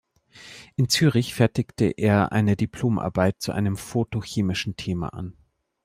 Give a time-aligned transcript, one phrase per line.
[0.77, 5.37] In Zürich fertigte er eine Diplomarbeit zu einem photochemischen Thema an.